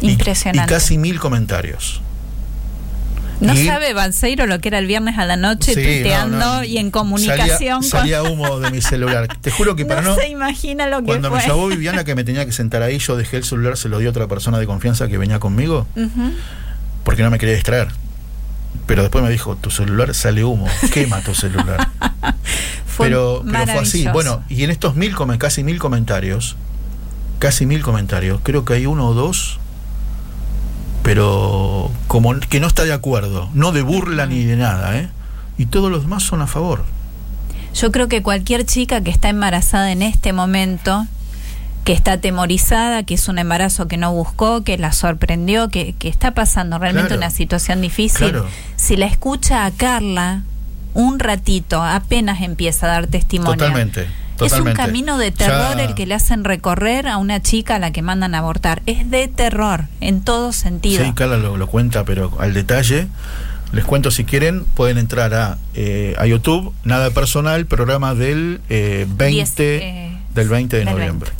[0.00, 0.70] Y- Impresionante.
[0.72, 2.00] Y, casi mil comentarios.
[3.40, 6.54] No y- sabe Balseiro lo que era el viernes a la noche Sí, tuiteando no,
[6.56, 6.64] no.
[6.64, 8.20] y en comunicación Salía, con.
[8.20, 9.28] salía humo de mi celular.
[9.40, 11.38] Te juro que para no, se imagina lo que Cuando fue.
[11.40, 13.98] me llamó Viviana que me tenía que sentar ahí, yo dejé el celular, se lo
[13.98, 15.86] di a otra persona de confianza que venía conmigo,
[17.04, 17.88] porque no me quería distraer.
[18.86, 21.88] Pero después me dijo, tu celular sale humo, quema tu celular.
[22.86, 24.08] Fue pero, pero fue así.
[24.12, 26.56] Bueno, y en estos mil, casi mil comentarios,
[27.38, 29.60] casi mil comentarios, creo que hay uno o dos,
[31.08, 35.08] pero como que no está de acuerdo, no de burla ni de nada, ¿eh?
[35.56, 36.84] Y todos los demás son a favor.
[37.74, 41.06] Yo creo que cualquier chica que está embarazada en este momento,
[41.84, 46.10] que está atemorizada, que es un embarazo que no buscó, que la sorprendió, que, que
[46.10, 47.20] está pasando realmente Claro.
[47.22, 48.46] una situación difícil, Claro.
[48.76, 50.42] si la escucha a Carla
[50.92, 53.54] un ratito, apenas empieza a dar testimonio.
[53.54, 54.08] Totalmente.
[54.46, 57.78] Es un camino de terror Ya- el que le hacen recorrer a una chica a
[57.78, 58.82] la que mandan a abortar.
[58.86, 61.04] Es de terror, en todo sentido.
[61.04, 63.08] Sí, Carla lo, lo cuenta, pero al detalle.
[63.72, 69.06] Les cuento si quieren, pueden entrar a, eh, a YouTube, nada personal, programa del eh,
[69.08, 71.30] 20 Diez, eh, del 20 de del noviembre.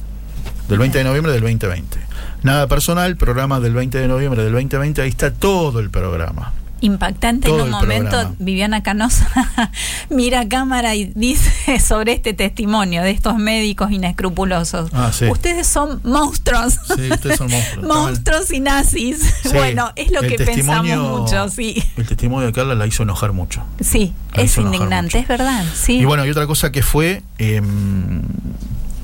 [0.68, 1.98] Del 20 de noviembre del 2020.
[2.42, 6.52] Nada personal, programa del 20 de noviembre del 2020, ahí está todo el programa.
[6.80, 8.34] Impactante Todo en un momento programa.
[8.38, 9.28] Viviana Canosa
[10.10, 15.26] mira a cámara y dice sobre este testimonio de estos médicos inescrupulosos Ah, sí.
[15.26, 17.86] ustedes son monstruos Sí, ustedes son monstruos.
[17.96, 22.74] monstruos y nazis Sí, bueno es lo que pensamos mucho sí El testimonio de Carla
[22.74, 23.62] la hizo enojar mucho.
[23.80, 27.60] sí La es indignante es verdad sí Y bueno, y otra cosa que fue eh,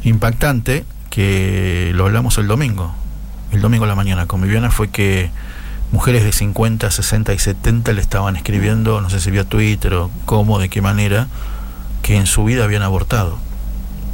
[0.03, 2.95] impactante, que lo hablamos el domingo,
[3.53, 5.31] el domingo a la mañana con Viviana, fue que
[5.95, 10.11] mujeres de 50, 60 y 70 le estaban escribiendo, no sé si vía Twitter o
[10.25, 11.29] cómo, de qué manera,
[12.03, 13.39] que en su vida habían abortado.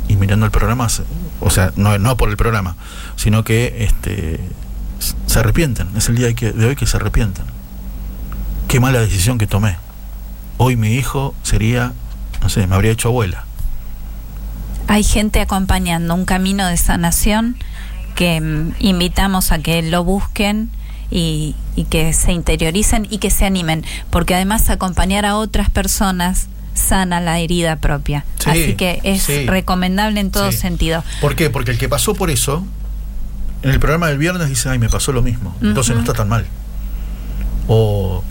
[0.06, 0.88] Y mirando el programa,
[1.40, 2.76] o sea, no, por el programa,
[3.16, 4.40] sino que este,
[5.24, 5.88] se arrepienten.
[5.96, 7.46] Es el día de, que- hoy que se arrepienten.
[8.68, 9.78] Qué mala decisión que tomé.
[10.58, 11.94] Hoy mi hijo sería
[12.42, 13.44] no sé, me habría hecho abuela.
[14.86, 17.56] Hay gente acompañando un camino de sanación
[18.16, 20.70] que mm, invitamos a que lo busquen
[21.10, 26.48] y, y que se interioricen y que se animen, porque además acompañar a otras personas
[26.74, 28.24] sana la herida propia.
[28.38, 29.46] Sí, Así que es sí.
[29.46, 30.58] recomendable en todo Sí.
[30.58, 31.02] sentido.
[31.20, 31.50] ¿Por qué?
[31.50, 32.64] Porque el que pasó por eso,
[33.62, 35.54] en el programa del viernes dice, ay, me pasó lo mismo.
[35.60, 36.46] Entonces no está tan mal.
[37.68, 38.22] O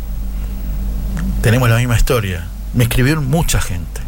[1.42, 2.48] tenemos la misma historia.
[2.74, 4.02] Me escribieron mucha gente.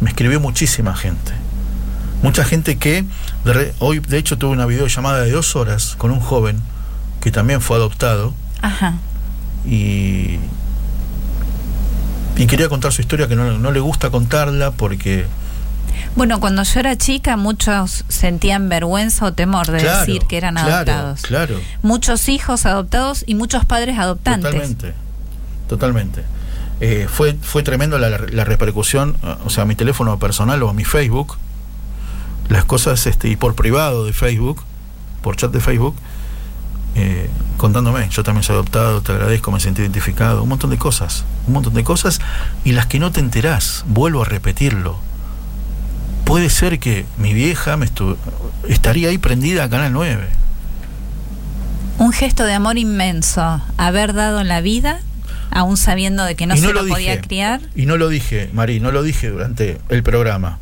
[0.00, 1.32] Me escribió muchísima gente.
[2.22, 3.04] Mucha gente que
[3.44, 6.60] de re- hoy, de hecho, tuve una videollamada de dos horas con un joven
[7.22, 8.94] que también fue adoptado Ajá.
[9.64, 10.38] y,
[12.36, 15.26] y quería contar su historia que no, no le gusta contarla porque
[16.16, 20.58] Bueno, cuando yo era chica muchos sentían vergüenza o temor de Claro, decir que eran
[20.58, 21.22] adoptados.
[21.22, 21.60] claro.
[21.82, 24.50] Muchos hijos adoptados y muchos padres adoptantes.
[24.50, 24.94] Totalmente,
[25.68, 26.24] totalmente.
[26.80, 30.72] Eh, fue, fue tremendo la, la repercusión, o sea, a mi teléfono personal o a
[30.74, 31.36] mi Facebook,
[32.48, 34.62] las cosas, este, y por privado de Facebook,
[35.22, 35.94] por chat de Facebook,
[36.94, 41.24] eh, contándome, yo también soy adoptado, te agradezco, me sentí identificado, un montón de cosas,
[41.46, 42.20] un montón de cosas,
[42.64, 44.98] y las que no te enterás, vuelvo a repetirlo.
[46.24, 47.88] Puede ser que mi vieja me
[48.68, 50.28] estaría ahí prendida a Canal 9.
[51.98, 55.00] Un gesto de amor inmenso, haber dado la vida,
[55.50, 57.60] aún sabiendo de que no se lo lo, podía criar.
[57.74, 60.58] Y no lo dije, Mari, no lo dije durante el programa.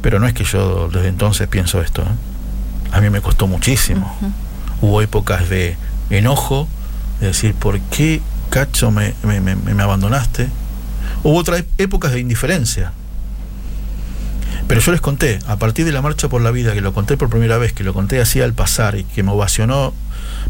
[0.00, 2.02] Pero no es que yo desde entonces pienso esto.
[2.02, 2.92] ¿eh?
[2.92, 4.16] A mí me costó muchísimo.
[4.80, 5.76] Hubo épocas de
[6.10, 6.68] enojo,
[7.20, 8.20] de decir, ¿por qué,
[8.50, 10.48] cacho, me, me, abandonaste?
[11.22, 12.92] Hubo otras épocas de indiferencia.
[14.66, 17.16] Pero yo les conté, a partir de la marcha por la vida, que lo conté
[17.16, 19.94] por primera vez, que lo conté así al pasar y que me ovacionó,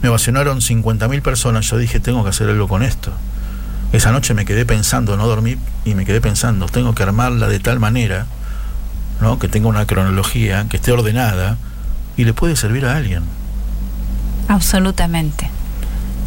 [0.02, 3.12] me ovacionaron 50.000 personas, yo dije, tengo que hacer algo con esto.
[3.92, 7.58] Esa noche me quedé pensando, no dormí y me quedé pensando, tengo que armarla de
[7.60, 8.26] tal manera,
[9.20, 9.38] ¿no?
[9.38, 11.56] que tenga una cronología, que esté ordenada
[12.16, 13.22] y le puede servir a alguien.
[14.48, 15.50] Absolutamente.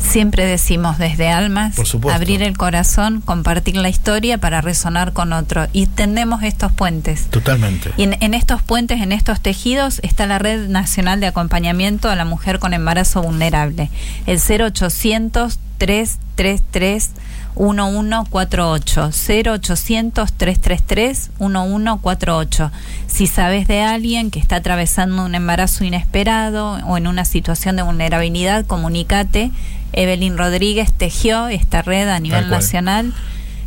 [0.02, 5.68] Siempre decimos desde almas, Por abrir el corazón, compartir la historia para resonar con otro.
[5.74, 7.28] Y tendemos estos puentes.
[7.28, 7.92] Totalmente.
[7.98, 12.16] Y en, en estos puentes, en estos tejidos, está la Red Nacional de Acompañamiento a
[12.16, 13.90] la Mujer con Embarazo Vulnerable.
[14.26, 17.10] El 0800 333
[17.56, 22.72] 1148 0800 333 1148
[23.08, 27.82] Si sabes de alguien que está atravesando un embarazo inesperado o en una situación de
[27.82, 29.50] vulnerabilidad, comunícate.
[29.94, 33.12] Evelyn Rodríguez tejió esta red a nivel nacional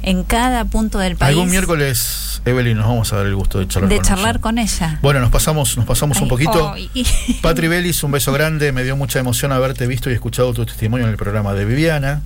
[0.04, 1.30] en cada punto del país.
[1.30, 4.40] Algún miércoles, Evelyn, nos vamos a dar el gusto de charlar de con charlar ella.
[4.40, 4.98] con ella.
[5.00, 6.72] Bueno, nos pasamos, nos pasamos un poquito.
[6.72, 6.90] ay.
[7.42, 11.06] Patri Belis, un beso grande, me dio mucha emoción haberte visto y escuchado tu testimonio
[11.06, 12.20] en el programa de Viviana.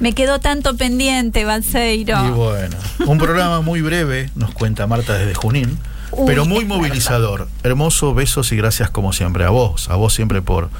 [0.00, 2.26] Me quedó tanto pendiente, Balseiro.
[2.26, 2.76] Y bueno,
[3.06, 5.78] un programa muy breve, nos cuenta Marta desde Junín,
[6.12, 7.48] Uy, pero muy movilizador.
[7.62, 10.70] Hermoso, besos y gracias como siempre a vos, a vos siempre por,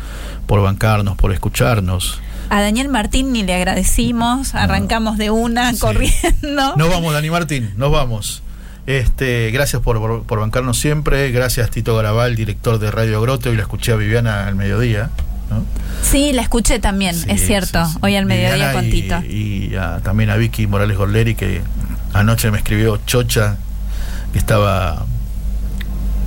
[0.46, 2.20] por bancarnos, por escucharnos.
[2.50, 5.78] A Daniel Martín ni le agradecimos, arrancamos de una Sí.
[5.80, 6.76] corriendo.
[6.76, 8.42] Nos vamos, Dani Martín, nos vamos.
[8.86, 13.56] Este, gracias por, por, por bancarnos siempre, gracias Tito Garabal, director de Radio Grote, hoy
[13.56, 15.10] la escuché a Viviana al mediodía.
[15.50, 15.64] ¿no?
[16.02, 17.98] Sí, la escuché también, Sí, es cierto, sí, sí.
[18.02, 19.22] hoy al mediodía Viviana con y- Tito.
[19.22, 21.62] Y, a- también a Vicky Morales Gorleri, que
[22.12, 23.56] anoche me escribió Chocha,
[24.32, 25.06] que estaba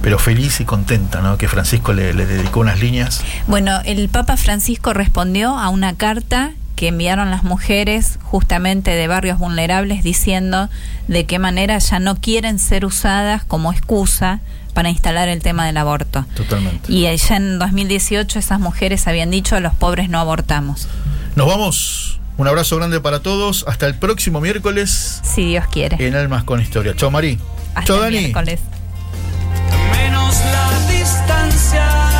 [0.01, 1.37] pero feliz y contenta, ¿no?
[1.37, 3.21] Que Francisco le, le dedicó unas líneas.
[3.47, 9.39] Bueno, el Papa Francisco respondió a una carta que enviaron las mujeres justamente de barrios
[9.39, 10.69] vulnerables diciendo
[11.07, 14.41] de qué manera ya no quieren ser usadas como excusa
[14.75, 16.25] para instalar el tema del aborto.
[16.35, 16.93] Totalmente.
[16.93, 20.87] Y ya en 2018 esas mujeres habían dicho los pobres no abortamos,
[21.35, 22.19] Nos vamos.
[22.37, 23.65] Un abrazo grande para todos.
[23.67, 25.97] Hasta el próximo miércoles si Dios quiere.
[26.05, 26.93] en Almas con Historia.
[26.95, 27.39] Chao, Mari.
[27.73, 28.19] Hasta el Dani.
[28.19, 28.59] miércoles
[30.30, 32.16] la distancia.